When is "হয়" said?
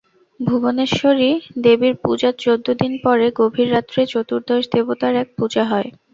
5.71-5.89